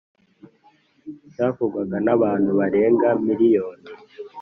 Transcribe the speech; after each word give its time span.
Cyavugwaga 1.33 1.97
n’abantu 2.05 2.49
barenga 2.59 3.07
miriyoni 3.25 3.89